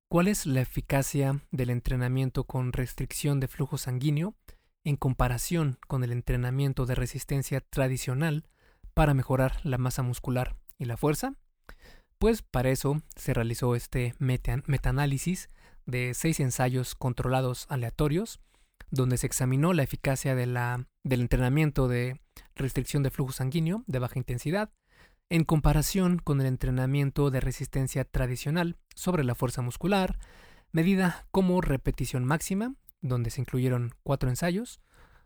¿Cuál 0.09 0.27
es 0.27 0.45
la 0.45 0.61
eficacia 0.61 1.41
del 1.51 1.69
entrenamiento 1.69 2.43
con 2.43 2.73
restricción 2.73 3.39
de 3.39 3.47
flujo 3.47 3.77
sanguíneo 3.77 4.35
en 4.83 4.97
comparación 4.97 5.79
con 5.87 6.03
el 6.03 6.11
entrenamiento 6.11 6.85
de 6.85 6.95
resistencia 6.95 7.61
tradicional 7.61 8.45
para 8.95 9.13
mejorar 9.13 9.59
la 9.63 9.77
masa 9.77 10.01
muscular 10.01 10.55
y 10.79 10.85
la 10.85 10.97
fuerza? 10.97 11.35
Pues 12.17 12.41
para 12.41 12.69
eso 12.69 13.01
se 13.15 13.33
realizó 13.35 13.75
este 13.75 14.15
metaanálisis 14.17 15.49
de 15.85 16.13
seis 16.15 16.39
ensayos 16.39 16.95
controlados 16.95 17.67
aleatorios, 17.69 18.39
donde 18.89 19.17
se 19.17 19.27
examinó 19.27 19.73
la 19.73 19.83
eficacia 19.83 20.33
de 20.33 20.47
la, 20.47 20.87
del 21.03 21.21
entrenamiento 21.21 21.87
de 21.87 22.19
restricción 22.55 23.03
de 23.03 23.11
flujo 23.11 23.33
sanguíneo 23.33 23.83
de 23.85 23.99
baja 23.99 24.17
intensidad 24.17 24.71
en 25.29 25.43
comparación 25.43 26.19
con 26.19 26.39
el 26.39 26.47
entrenamiento 26.47 27.31
de 27.31 27.41
resistencia 27.41 28.05
tradicional 28.05 28.77
sobre 28.95 29.23
la 29.23 29.35
fuerza 29.35 29.61
muscular, 29.61 30.17
medida 30.71 31.27
como 31.31 31.61
repetición 31.61 32.25
máxima, 32.25 32.75
donde 33.01 33.31
se 33.31 33.41
incluyeron 33.41 33.93
cuatro 34.03 34.29
ensayos, 34.29 34.79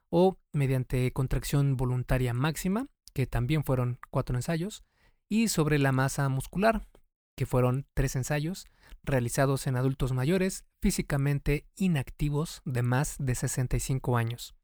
o 0.10 0.38
mediante 0.54 1.12
contracción 1.12 1.78
voluntaria 1.78 2.34
máxima, 2.34 2.88
que 3.20 3.28
también 3.28 3.66
fueron 3.66 4.00
cuatro 4.12 4.38
ensayos, 4.38 4.86
y 5.28 5.50
sobre 5.50 5.78
la 5.78 5.92
masa 5.92 6.30
muscular, 6.30 6.88
que 7.36 7.46
fueron 7.46 7.86
tres 7.94 8.16
ensayos 8.16 8.66
realizados 9.04 9.68
en 9.68 9.76
adultos 9.76 10.14
mayores 10.14 10.64
físicamente 10.82 11.66
inactivos 11.76 12.62
de 12.64 12.82
más 12.82 13.18
de 13.20 13.36
65 13.36 14.16
años. 14.16 14.56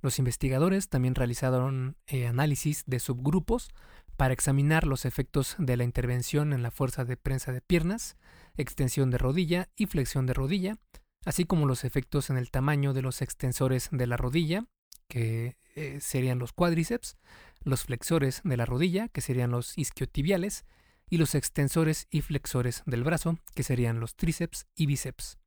Los 0.00 0.20
investigadores 0.20 0.88
también 0.88 1.16
realizaron 1.16 1.96
eh, 2.06 2.28
análisis 2.28 2.84
de 2.86 3.00
subgrupos 3.00 3.70
para 4.16 4.32
examinar 4.32 4.86
los 4.86 5.04
efectos 5.04 5.56
de 5.58 5.76
la 5.76 5.82
intervención 5.82 6.52
en 6.52 6.62
la 6.62 6.70
fuerza 6.70 7.04
de 7.04 7.16
prensa 7.16 7.50
de 7.50 7.62
piernas, 7.62 8.16
extensión 8.56 9.10
de 9.10 9.18
rodilla 9.18 9.70
y 9.74 9.86
flexión 9.86 10.26
de 10.26 10.34
rodilla, 10.34 10.78
así 11.24 11.46
como 11.46 11.66
los 11.66 11.82
efectos 11.82 12.30
en 12.30 12.36
el 12.36 12.52
tamaño 12.52 12.92
de 12.92 13.02
los 13.02 13.22
extensores 13.22 13.88
de 13.90 14.06
la 14.06 14.16
rodilla, 14.16 14.66
que 15.08 15.56
eh, 15.76 15.98
serían 16.00 16.40
los 16.40 16.52
cuádriceps, 16.52 17.16
los 17.62 17.84
flexores 17.84 18.40
de 18.42 18.56
la 18.56 18.66
rodilla, 18.66 19.08
que 19.08 19.20
serían 19.20 19.52
los 19.52 19.78
isquiotibiales, 19.78 20.64
y 21.08 21.18
los 21.18 21.34
extensores 21.34 22.08
y 22.10 22.20
flexores 22.22 22.82
del 22.86 23.04
brazo, 23.04 23.38
que 23.54 23.62
serían 23.62 24.00
los 24.00 24.16
tríceps 24.16 24.66
y 24.74 24.86
bíceps. 24.86 25.38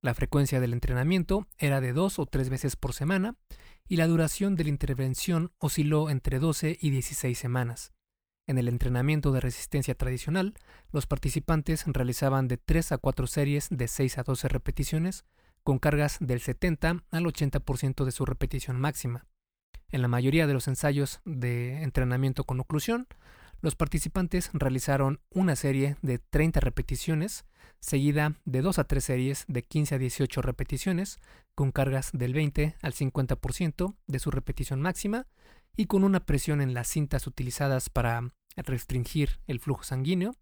La 0.00 0.14
frecuencia 0.14 0.60
del 0.60 0.72
entrenamiento 0.72 1.46
era 1.58 1.80
de 1.80 1.92
dos 1.92 2.18
o 2.18 2.26
tres 2.26 2.50
veces 2.50 2.76
por 2.76 2.92
semana 2.92 3.36
y 3.88 3.96
la 3.96 4.06
duración 4.06 4.54
de 4.54 4.64
la 4.64 4.70
intervención 4.70 5.52
osciló 5.58 6.10
entre 6.10 6.38
12 6.38 6.78
y 6.80 6.90
16 6.90 7.38
semanas. 7.38 7.92
En 8.46 8.58
el 8.58 8.68
entrenamiento 8.68 9.32
de 9.32 9.40
resistencia 9.40 9.94
tradicional, 9.94 10.54
los 10.92 11.06
participantes 11.06 11.84
realizaban 11.86 12.48
de 12.48 12.58
3 12.58 12.92
a 12.92 12.98
4 12.98 13.26
series 13.26 13.68
de 13.70 13.88
6 13.88 14.18
a 14.18 14.22
12 14.22 14.48
repeticiones, 14.48 15.24
con 15.62 15.78
cargas 15.78 16.18
del 16.20 16.40
70 16.40 17.04
al 17.10 17.24
80% 17.24 18.04
de 18.04 18.12
su 18.12 18.26
repetición 18.26 18.78
máxima. 18.78 19.26
En 19.90 20.02
la 20.02 20.08
mayoría 20.08 20.46
de 20.46 20.54
los 20.54 20.68
ensayos 20.68 21.20
de 21.24 21.82
entrenamiento 21.82 22.44
con 22.44 22.60
oclusión, 22.60 23.06
los 23.60 23.76
participantes 23.76 24.50
realizaron 24.52 25.20
una 25.30 25.56
serie 25.56 25.96
de 26.02 26.18
30 26.18 26.60
repeticiones, 26.60 27.46
seguida 27.80 28.34
de 28.44 28.60
2 28.60 28.78
a 28.78 28.84
3 28.84 29.02
series 29.02 29.44
de 29.48 29.62
15 29.62 29.94
a 29.94 29.98
18 29.98 30.42
repeticiones, 30.42 31.18
con 31.54 31.72
cargas 31.72 32.10
del 32.12 32.34
20 32.34 32.76
al 32.82 32.92
50% 32.92 33.94
de 34.06 34.18
su 34.18 34.30
repetición 34.30 34.82
máxima 34.82 35.26
y 35.76 35.86
con 35.86 36.04
una 36.04 36.20
presión 36.20 36.60
en 36.60 36.74
las 36.74 36.88
cintas 36.88 37.26
utilizadas 37.26 37.88
para 37.88 38.28
restringir 38.56 39.40
el 39.46 39.60
flujo 39.60 39.82
sanguíneo, 39.82 40.36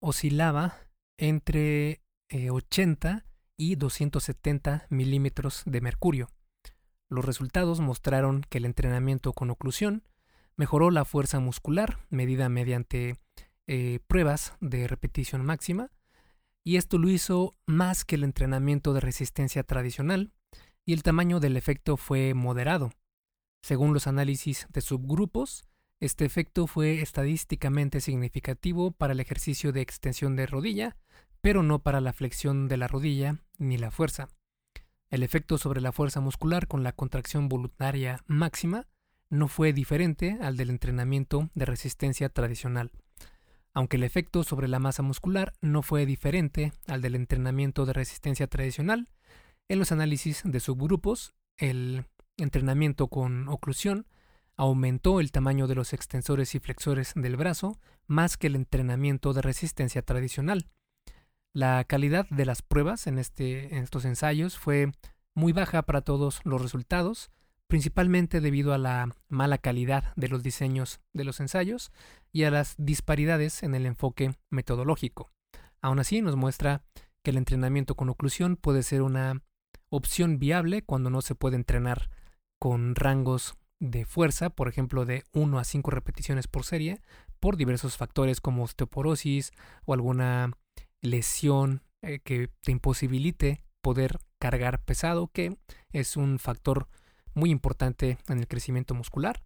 oscilaba 0.00 0.78
entre 1.18 2.00
80 2.30 3.10
eh, 3.10 3.22
y 3.56 3.76
270 3.76 4.86
milímetros 4.90 5.62
de 5.66 5.80
mercurio. 5.80 6.30
Los 7.08 7.24
resultados 7.24 7.80
mostraron 7.80 8.42
que 8.48 8.58
el 8.58 8.64
entrenamiento 8.64 9.32
con 9.32 9.50
oclusión 9.50 10.02
mejoró 10.56 10.90
la 10.90 11.04
fuerza 11.04 11.40
muscular 11.40 11.98
medida 12.10 12.48
mediante 12.48 13.16
eh, 13.66 14.00
pruebas 14.06 14.54
de 14.60 14.86
repetición 14.88 15.44
máxima, 15.44 15.90
y 16.64 16.76
esto 16.76 16.98
lo 16.98 17.10
hizo 17.10 17.56
más 17.66 18.04
que 18.04 18.14
el 18.14 18.24
entrenamiento 18.24 18.94
de 18.94 19.00
resistencia 19.00 19.64
tradicional, 19.64 20.32
y 20.86 20.92
el 20.92 21.02
tamaño 21.02 21.40
del 21.40 21.56
efecto 21.56 21.96
fue 21.96 22.34
moderado. 22.34 22.92
Según 23.62 23.94
los 23.94 24.06
análisis 24.06 24.66
de 24.70 24.80
subgrupos, 24.80 25.64
este 26.00 26.24
efecto 26.24 26.66
fue 26.66 27.00
estadísticamente 27.00 28.00
significativo 28.00 28.90
para 28.90 29.14
el 29.14 29.20
ejercicio 29.20 29.72
de 29.72 29.80
extensión 29.80 30.36
de 30.36 30.46
rodilla, 30.46 30.96
pero 31.40 31.62
no 31.62 31.78
para 31.78 32.00
la 32.00 32.12
flexión 32.12 32.68
de 32.68 32.76
la 32.76 32.88
rodilla 32.88 33.38
ni 33.58 33.78
la 33.78 33.90
fuerza. 33.90 34.28
El 35.14 35.22
efecto 35.22 35.58
sobre 35.58 35.80
la 35.80 35.92
fuerza 35.92 36.18
muscular 36.18 36.66
con 36.66 36.82
la 36.82 36.90
contracción 36.90 37.48
voluntaria 37.48 38.18
máxima 38.26 38.88
no 39.30 39.46
fue 39.46 39.72
diferente 39.72 40.38
al 40.40 40.56
del 40.56 40.70
entrenamiento 40.70 41.50
de 41.54 41.66
resistencia 41.66 42.30
tradicional, 42.30 42.90
aunque 43.72 43.96
el 43.96 44.02
efecto 44.02 44.42
sobre 44.42 44.66
la 44.66 44.80
masa 44.80 45.04
muscular 45.04 45.52
no 45.60 45.82
fue 45.82 46.04
diferente 46.04 46.72
al 46.88 47.00
del 47.00 47.14
entrenamiento 47.14 47.86
de 47.86 47.92
resistencia 47.92 48.48
tradicional, 48.48 49.08
En 49.68 49.78
los 49.78 49.92
análisis 49.92 50.42
de 50.44 50.58
subgrupos, 50.58 51.32
el 51.58 52.06
entrenamiento 52.36 53.06
con 53.06 53.48
oclusión 53.48 54.08
aumentó 54.56 55.20
el 55.20 55.30
tamaño 55.30 55.68
de 55.68 55.76
los 55.76 55.92
extensores 55.92 56.56
y 56.56 56.58
flexores 56.58 57.12
del 57.14 57.36
brazo 57.36 57.78
más 58.08 58.36
que 58.36 58.48
el 58.48 58.56
entrenamiento 58.56 59.32
de 59.32 59.42
resistencia 59.42 60.02
tradicional. 60.02 60.66
La 61.54 61.84
calidad 61.84 62.28
de 62.30 62.46
las 62.46 62.62
pruebas 62.62 63.06
en, 63.06 63.16
este, 63.16 63.76
en 63.76 63.84
estos 63.84 64.04
ensayos 64.04 64.58
fue 64.58 64.90
muy 65.36 65.52
baja 65.52 65.82
para 65.82 66.00
todos 66.00 66.40
los 66.42 66.60
resultados, 66.60 67.30
principalmente 67.68 68.40
debido 68.40 68.74
a 68.74 68.78
la 68.78 69.14
mala 69.28 69.58
calidad 69.58 70.12
de 70.16 70.28
los 70.28 70.42
diseños 70.42 71.00
de 71.12 71.22
los 71.22 71.38
ensayos 71.38 71.92
y 72.32 72.42
a 72.42 72.50
las 72.50 72.74
disparidades 72.76 73.62
en 73.62 73.76
el 73.76 73.86
enfoque 73.86 74.34
metodológico. 74.50 75.30
Aún 75.80 76.00
así, 76.00 76.22
nos 76.22 76.34
muestra 76.34 76.82
que 77.22 77.30
el 77.30 77.36
entrenamiento 77.36 77.94
con 77.94 78.08
oclusión 78.08 78.56
puede 78.56 78.82
ser 78.82 79.02
una 79.02 79.40
opción 79.90 80.40
viable 80.40 80.82
cuando 80.82 81.08
no 81.08 81.22
se 81.22 81.36
puede 81.36 81.54
entrenar 81.54 82.10
con 82.58 82.96
rangos 82.96 83.54
de 83.78 84.04
fuerza, 84.04 84.50
por 84.50 84.66
ejemplo, 84.66 85.04
de 85.04 85.22
1 85.32 85.56
a 85.60 85.62
5 85.62 85.90
repeticiones 85.92 86.48
por 86.48 86.64
serie, 86.64 87.00
por 87.38 87.56
diversos 87.56 87.96
factores 87.96 88.40
como 88.40 88.64
osteoporosis 88.64 89.52
o 89.84 89.94
alguna 89.94 90.50
lesión 91.04 91.82
eh, 92.02 92.20
que 92.20 92.48
te 92.62 92.72
imposibilite 92.72 93.62
poder 93.82 94.18
cargar 94.40 94.82
pesado, 94.82 95.28
que 95.28 95.56
es 95.92 96.16
un 96.16 96.38
factor 96.38 96.88
muy 97.34 97.50
importante 97.50 98.18
en 98.28 98.38
el 98.38 98.48
crecimiento 98.48 98.94
muscular. 98.94 99.44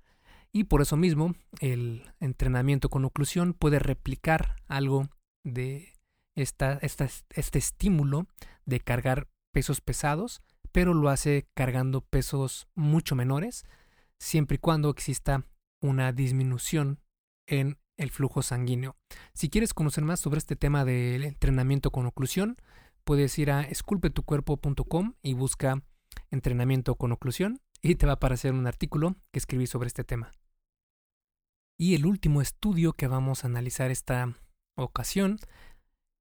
Y 0.52 0.64
por 0.64 0.80
eso 0.80 0.96
mismo 0.96 1.34
el 1.60 2.10
entrenamiento 2.20 2.88
con 2.88 3.04
oclusión 3.04 3.52
puede 3.52 3.78
replicar 3.78 4.56
algo 4.66 5.08
de 5.44 5.92
esta, 6.34 6.78
este 6.82 7.58
estímulo 7.58 8.26
de 8.64 8.80
cargar 8.80 9.28
pesos 9.52 9.80
pesados, 9.80 10.42
pero 10.72 10.94
lo 10.94 11.08
hace 11.10 11.48
cargando 11.54 12.00
pesos 12.00 12.68
mucho 12.74 13.14
menores, 13.14 13.66
siempre 14.18 14.56
y 14.56 14.58
cuando 14.58 14.90
exista 14.90 15.44
una 15.82 16.12
disminución 16.12 17.00
en 17.46 17.78
el 17.98 18.10
flujo 18.10 18.42
sanguíneo. 18.42 18.96
Si 19.34 19.50
quieres 19.50 19.74
conocer 19.74 20.04
más 20.04 20.20
sobre 20.20 20.38
este 20.38 20.56
tema 20.56 20.86
del 20.86 21.24
entrenamiento 21.24 21.90
con 21.90 22.06
oclusión, 22.06 22.56
puedes 23.04 23.38
ir 23.38 23.50
a 23.50 23.62
esculpetucuerpo.com 23.62 25.14
y 25.22 25.34
busca 25.34 25.82
entrenamiento 26.30 26.94
con 26.94 27.12
oclusión 27.12 27.60
y 27.82 27.96
te 27.96 28.06
va 28.06 28.12
a 28.12 28.14
aparecer 28.16 28.54
un 28.54 28.66
artículo 28.66 29.16
que 29.32 29.38
escribí 29.38 29.66
sobre 29.66 29.88
este 29.88 30.04
tema. 30.04 30.30
Y 31.76 31.94
el 31.94 32.06
último 32.06 32.40
estudio 32.42 32.92
que 32.92 33.06
vamos 33.06 33.44
a 33.44 33.46
analizar 33.46 33.90
esta 33.90 34.34
ocasión 34.76 35.38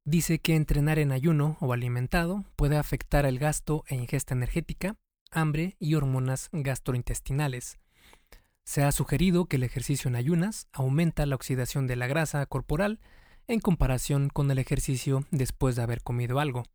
dice 0.05 0.39
que 0.39 0.55
entrenar 0.55 0.99
en 0.99 1.11
ayuno 1.11 1.57
o 1.59 1.73
alimentado 1.73 2.45
puede 2.55 2.77
afectar 2.77 3.25
el 3.25 3.39
gasto 3.39 3.83
e 3.87 3.95
ingesta 3.95 4.33
energética, 4.33 4.95
hambre 5.31 5.75
y 5.79 5.95
hormonas 5.95 6.49
gastrointestinales. 6.53 7.79
Se 8.67 8.83
ha 8.83 8.91
sugerido 8.91 9.45
que 9.45 9.55
el 9.55 9.63
ejercicio 9.63 10.09
en 10.09 10.17
ayunas 10.17 10.67
aumenta 10.73 11.25
la 11.25 11.35
oxidación 11.35 11.87
de 11.87 11.95
la 11.95 12.05
grasa 12.05 12.45
corporal 12.47 12.99
en 13.47 13.61
comparación 13.61 14.27
con 14.27 14.51
el 14.51 14.59
ejercicio 14.59 15.25
después 15.31 15.77
de 15.77 15.83
haber 15.83 16.03
comido 16.03 16.41
algo, 16.41 16.65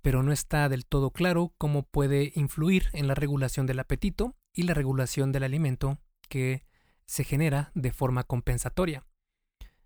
pero 0.00 0.22
no 0.22 0.30
está 0.30 0.68
del 0.68 0.86
todo 0.86 1.10
claro 1.10 1.52
cómo 1.58 1.82
puede 1.82 2.30
influir 2.36 2.84
en 2.92 3.08
la 3.08 3.16
regulación 3.16 3.66
del 3.66 3.80
apetito 3.80 4.36
y 4.52 4.62
la 4.62 4.74
regulación 4.74 5.32
del 5.32 5.42
alimento 5.42 5.98
que 6.28 6.64
se 7.04 7.24
genera 7.24 7.72
de 7.74 7.90
forma 7.90 8.22
compensatoria. 8.22 9.04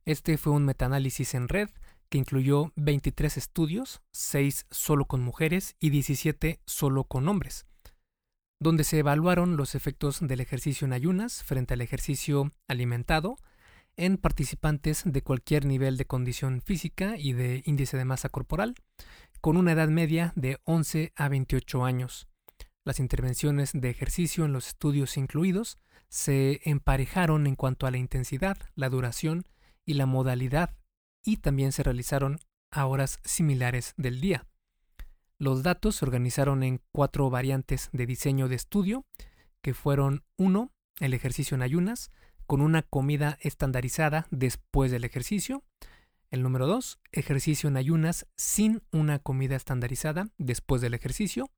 Este 0.05 0.37
fue 0.37 0.53
un 0.53 0.67
metaanálisis 0.67 1.33
en 1.33 1.49
red 1.49 1.71
que 2.11 2.19
incluyó 2.19 2.75
23 2.77 3.39
estudios, 3.39 4.03
6 4.13 4.67
solo 4.71 5.07
con 5.07 5.23
mujeres 5.23 5.77
y 5.81 5.89
17 5.89 6.61
solo 6.67 7.05
con 7.05 7.27
hombres, 7.27 7.65
donde 8.61 8.85
se 8.85 8.99
evaluaron 8.99 9.57
los 9.57 9.75
efectos 9.75 10.19
del 10.21 10.41
ejercicio 10.41 10.85
en 10.85 10.93
ayunas 10.93 11.43
frente 11.45 11.75
al 11.75 11.81
ejercicio 11.81 12.51
alimentado 12.67 13.39
en 13.97 14.17
participantes 14.17 15.03
de 15.05 15.23
cualquier 15.23 15.65
nivel 15.65 15.97
de 15.97 16.07
condición 16.07 16.61
física 16.63 17.17
y 17.19 17.33
de 17.33 17.63
índice 17.67 17.97
de 17.97 18.05
masa 18.05 18.29
corporal, 18.29 18.75
con 19.41 19.57
una 19.57 19.73
edad 19.73 19.89
media 19.89 20.33
de 20.37 20.59
11 20.65 21.13
a 21.17 21.29
28 21.29 21.85
años. 21.85 22.29
Las 22.85 23.01
intervenciones 23.01 23.73
de 23.75 23.91
ejercicio 23.91 24.45
en 24.45 24.53
los 24.53 24.69
estudios 24.69 25.17
incluidos 25.17 25.79
se 26.09 26.61
emparejaron 26.65 27.47
en 27.47 27.55
cuanto 27.55 27.87
a 27.87 27.91
la 27.91 27.99
intensidad, 27.99 28.57
la 28.75 28.89
duración 28.89 29.45
y 29.85 29.95
la 29.95 30.07
modalidad 30.07 30.75
y 31.25 31.39
también 31.39 31.73
se 31.73 31.83
realizaron 31.83 32.39
a 32.71 32.87
horas 32.87 33.21
similares 33.25 33.95
del 33.97 34.21
día. 34.21 34.47
Los 35.41 35.63
datos 35.63 35.97
se 35.97 36.05
organizaron 36.05 36.65
en 36.65 36.81
cuatro 36.91 37.31
variantes 37.31 37.91
de 37.93 38.07
diseño 38.07 38.49
de 38.49 38.57
estudio, 38.57 39.07
que 39.63 39.73
fueron 39.73 40.25
1. 40.37 40.73
El 40.99 41.15
ejercicio 41.15 41.55
en 41.55 41.63
ayunas, 41.63 42.11
con 42.47 42.61
una 42.61 42.83
comida 42.83 43.39
estandarizada 43.41 44.27
después 44.33 44.91
del 44.91 45.05
ejercicio. 45.05 45.63
El 46.31 46.43
número 46.43 46.67
2, 46.67 46.99
ejercicio 47.13 47.69
en 47.69 47.77
ayunas 47.77 48.27
sin 48.37 48.83
una 48.91 49.21
comida 49.21 49.55
estandarizada 49.55 50.29
después 50.39 50.83
del 50.83 50.95
ejercicio. 50.95 51.51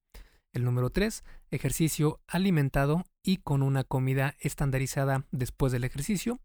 El 0.52 0.64
número 0.64 0.90
3, 0.90 1.24
ejercicio 1.50 2.20
alimentado 2.26 3.06
y 3.22 3.38
con 3.38 3.62
una 3.62 3.84
comida 3.84 4.36
estandarizada 4.40 5.24
después 5.30 5.72
del 5.72 5.84
ejercicio. 5.84 6.38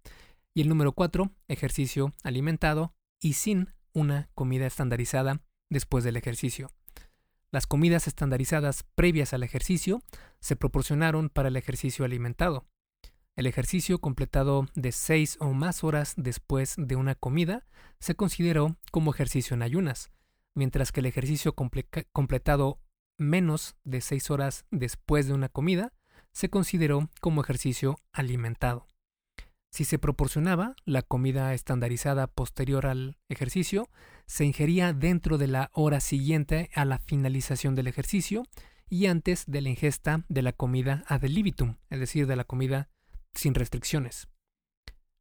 Y 0.54 0.62
el 0.62 0.70
número 0.70 0.94
4, 0.94 1.32
ejercicio 1.50 2.14
alimentado 2.24 2.94
y 3.20 3.34
sin 3.34 3.74
una 3.92 4.30
comida 4.36 4.68
estandarizada 4.68 5.42
después 5.70 6.06
del 6.06 6.16
ejercicio. 6.16 6.72
Las 7.52 7.68
comidas 7.68 8.08
estandarizadas 8.08 8.84
previas 8.96 9.34
al 9.34 9.44
ejercicio 9.44 10.02
se 10.40 10.56
proporcionaron 10.56 11.30
para 11.30 11.50
el 11.50 11.58
ejercicio 11.58 12.06
alimentado. 12.06 12.66
El 13.36 13.48
ejercicio 13.48 14.00
completado 14.00 14.68
de 14.76 14.92
seis 14.92 15.38
o 15.40 15.54
más 15.54 15.84
horas 15.84 16.14
después 16.18 16.76
de 16.78 16.96
una 16.96 17.16
comida 17.16 17.66
se 18.00 18.16
consideró 18.16 18.78
como 18.92 19.12
ejercicio 19.12 19.54
en 19.56 19.62
ayunas, 19.62 20.12
mientras 20.54 20.92
que 20.92 21.02
el 21.02 21.06
ejercicio 21.06 21.54
completado 21.54 22.80
menos 23.18 23.76
de 23.84 24.02
seis 24.02 24.30
horas 24.32 24.66
después 24.72 25.28
de 25.28 25.34
una 25.34 25.50
comida 25.50 25.94
se 26.32 26.50
consideró 26.50 27.10
como 27.22 27.42
ejercicio 27.42 28.00
alimentado. 28.12 28.88
Si 29.76 29.84
se 29.84 30.00
proporcionaba 30.00 30.78
la 30.86 31.02
comida 31.02 31.54
estandarizada 31.54 32.28
posterior 32.28 32.86
al 32.86 33.18
ejercicio, 33.28 33.90
se 34.26 34.46
ingería 34.46 34.94
dentro 34.94 35.38
de 35.38 35.48
la 35.48 35.70
hora 35.74 36.00
siguiente 36.00 36.70
a 36.76 36.86
la 36.86 36.98
finalización 36.98 37.76
del 37.76 37.88
ejercicio 37.88 38.44
y 38.90 39.08
antes 39.08 39.44
de 39.48 39.60
la 39.60 39.68
ingesta 39.68 40.24
de 40.30 40.44
la 40.44 40.54
comida 40.54 41.04
ad 41.10 41.24
libitum, 41.24 41.76
es 41.90 42.00
decir, 42.00 42.26
de 42.26 42.38
la 42.38 42.46
comida 42.46 42.88
sin 43.34 43.54
restricciones. 43.54 44.30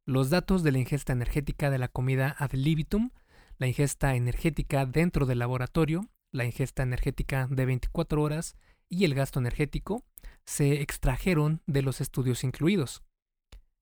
Los 0.05 0.29
datos 0.29 0.63
de 0.63 0.71
la 0.71 0.79
ingesta 0.79 1.11
energética 1.11 1.69
de 1.69 1.77
la 1.77 1.89
comida 1.89 2.33
ad 2.39 2.53
libitum, 2.53 3.09
la 3.57 3.67
ingesta 3.67 4.15
energética 4.15 4.85
dentro 4.85 5.25
del 5.25 5.39
laboratorio, 5.39 6.09
la 6.31 6.45
ingesta 6.45 6.81
energética 6.81 7.49
de 7.51 7.65
24 7.65 8.21
horas 8.21 8.55
y 8.87 9.03
el 9.03 9.15
gasto 9.15 9.37
energético 9.37 10.05
se 10.45 10.81
extrajeron 10.81 11.61
de 11.67 11.81
los 11.81 11.99
estudios 11.99 12.45
incluidos. 12.45 13.03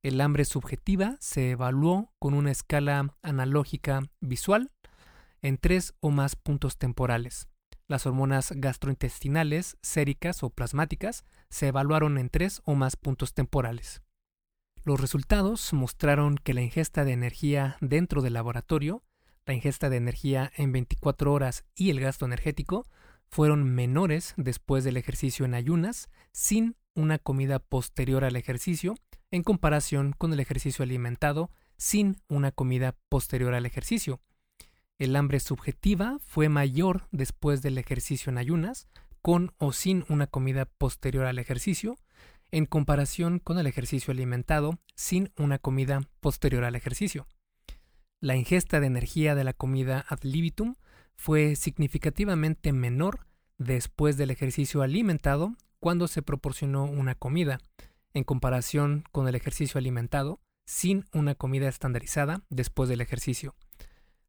El 0.03 0.19
hambre 0.19 0.43
subjetiva 0.43 1.15
se 1.21 1.51
evaluó 1.51 2.11
con 2.19 2.33
una 2.33 2.51
escala 2.51 3.15
analógica 3.21 4.01
visual 4.19 4.69
en 5.41 5.57
tres 5.57 5.93
o 6.01 6.11
más 6.11 6.35
puntos 6.35 6.77
temporales. 6.77 7.47
Las 7.87 8.05
hormonas 8.05 8.51
gastrointestinales, 8.53 9.77
séricas 9.81 10.43
o 10.43 10.49
plasmáticas 10.49 11.23
se 11.49 11.69
evaluaron 11.69 12.17
en 12.17 12.29
tres 12.29 12.61
o 12.65 12.75
más 12.75 12.97
puntos 12.97 13.33
temporales. 13.33 14.01
Los 14.83 14.99
resultados 14.99 15.71
mostraron 15.71 16.35
que 16.35 16.53
la 16.53 16.61
ingesta 16.61 17.05
de 17.05 17.13
energía 17.13 17.77
dentro 17.79 18.21
del 18.21 18.33
laboratorio, 18.33 19.05
la 19.45 19.53
ingesta 19.53 19.89
de 19.89 19.97
energía 19.97 20.51
en 20.57 20.73
24 20.73 21.31
horas 21.31 21.63
y 21.75 21.91
el 21.91 22.01
gasto 22.01 22.25
energético 22.25 22.85
fueron 23.29 23.63
menores 23.63 24.33
después 24.35 24.83
del 24.83 24.97
ejercicio 24.97 25.45
en 25.45 25.53
ayunas, 25.53 26.09
sin 26.33 26.75
una 26.93 27.19
comida 27.19 27.59
posterior 27.59 28.25
al 28.25 28.35
ejercicio, 28.35 28.95
en 29.33 29.41
comparación 29.41 30.13
con 30.15 30.31
el 30.31 30.39
ejercicio 30.39 30.83
alimentado, 30.83 31.49
sin 31.75 32.17
una 32.27 32.51
comida 32.51 32.95
posterior 33.09 33.55
al 33.55 33.65
ejercicio. 33.65 34.21
El 34.99 35.15
hambre 35.15 35.39
subjetiva 35.39 36.19
fue 36.23 36.49
mayor 36.49 37.07
después 37.11 37.63
del 37.63 37.79
ejercicio 37.79 38.29
en 38.29 38.37
ayunas, 38.37 38.87
con 39.23 39.51
o 39.57 39.73
sin 39.73 40.05
una 40.07 40.27
comida 40.27 40.65
posterior 40.65 41.25
al 41.25 41.39
ejercicio, 41.39 41.97
en 42.51 42.67
comparación 42.67 43.39
con 43.39 43.57
el 43.57 43.65
ejercicio 43.65 44.11
alimentado 44.11 44.77
sin 44.93 45.31
una 45.35 45.57
comida 45.57 46.01
posterior 46.19 46.63
al 46.63 46.75
ejercicio. 46.75 47.25
La 48.19 48.35
ingesta 48.35 48.79
de 48.79 48.85
energía 48.85 49.33
de 49.33 49.43
la 49.43 49.53
comida 49.53 50.05
ad 50.09 50.19
libitum 50.21 50.75
fue 51.15 51.55
significativamente 51.55 52.71
menor 52.71 53.25
después 53.57 54.15
del 54.15 54.29
ejercicio 54.29 54.83
alimentado 54.83 55.55
cuando 55.79 56.07
se 56.07 56.21
proporcionó 56.21 56.83
una 56.83 57.15
comida, 57.15 57.57
en 58.13 58.23
comparación 58.23 59.03
con 59.11 59.27
el 59.27 59.35
ejercicio 59.35 59.77
alimentado 59.77 60.39
sin 60.65 61.05
una 61.13 61.35
comida 61.35 61.67
estandarizada 61.67 62.43
después 62.49 62.89
del 62.89 63.01
ejercicio. 63.01 63.55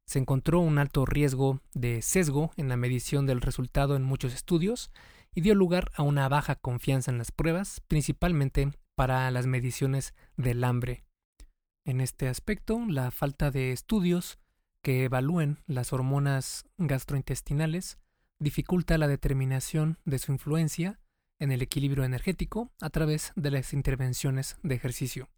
Se 0.07 0.19
encontró 0.19 0.61
un 0.61 0.79
alto 0.79 1.07
riesgo 1.07 1.61
de 1.73 2.03
sesgo 2.03 2.53
en 2.57 2.69
la 2.69 2.77
medición 2.77 3.27
del 3.27 3.41
resultado 3.41 3.97
en 3.97 4.03
muchos 4.03 4.35
estudios 4.35 4.91
y 5.35 5.41
dio 5.41 5.55
lugar 5.55 5.91
a 5.95 6.03
una 6.03 6.29
baja 6.29 6.57
confianza 6.57 7.11
en 7.11 7.19
las 7.19 7.33
pruebas, 7.33 7.81
principalmente 7.89 8.71
para 8.95 9.31
las 9.31 9.47
mediciones 9.47 10.15
del 10.37 10.63
hambre. 10.65 11.05
En 11.85 12.01
este 12.01 12.29
aspecto, 12.29 12.81
la 12.89 13.11
falta 13.11 13.51
de 13.51 13.73
estudios 13.73 14.39
que 14.83 15.05
evalúen 15.05 15.59
las 15.67 15.93
hormonas 15.93 16.67
gastrointestinales 16.79 17.99
dificulta 18.39 18.99
la 18.99 19.09
determinación 19.09 19.99
de 20.05 20.19
su 20.19 20.33
influencia 20.33 21.01
en 21.39 21.53
el 21.53 21.63
equilibrio 21.63 22.05
energético 22.05 22.71
a 22.81 22.91
través 22.91 23.33
de 23.37 23.51
las 23.51 23.73
intervenciones 23.73 24.57
de 24.63 24.75
ejercicio. 24.75 25.29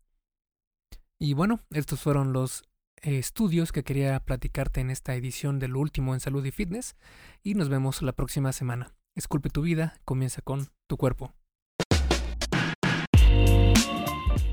Y 1.19 1.35
bueno, 1.35 1.61
estos 1.71 2.01
fueron 2.01 2.33
los 2.33 2.65
estudios 3.03 3.73
que 3.73 3.85
quería 3.85 4.19
platicarte 4.21 4.81
en 4.81 4.91
esta 4.91 5.15
edición 5.15 5.59
de 5.59 5.69
lo 5.69 5.81
último 5.81 6.15
en 6.15 6.21
salud 6.21 6.45
y 6.45 6.51
fitness 6.51 6.97
y 7.43 7.55
nos 7.55 7.69
vemos 7.69 8.03
la 8.03 8.13
próxima 8.13 8.53
semana. 8.53 8.95
Esculpe 9.15 9.49
tu 9.49 9.63
vida, 9.63 9.99
comienza 10.05 10.43
con 10.43 10.69
tu 10.87 10.97
cuerpo. 10.97 11.33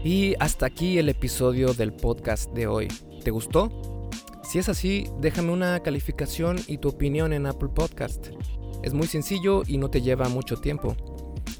Y 0.04 0.36
hasta 0.40 0.66
aquí 0.66 0.98
el 0.98 1.10
episodio 1.10 1.74
del 1.74 1.94
podcast 1.94 2.52
de 2.52 2.68
hoy. 2.68 2.88
¿Te 3.24 3.32
gustó? 3.32 4.10
Si 4.44 4.60
es 4.60 4.68
así, 4.68 5.08
déjame 5.20 5.52
una 5.52 5.80
calificación 5.82 6.58
y 6.68 6.78
tu 6.78 6.90
opinión 6.90 7.32
en 7.34 7.46
Apple 7.46 7.70
Podcast. 7.74 8.28
Es 8.84 8.94
muy 8.94 9.08
sencillo 9.08 9.64
y 9.66 9.78
no 9.78 9.90
te 9.90 10.02
lleva 10.02 10.28
mucho 10.28 10.58
tiempo. 10.58 11.13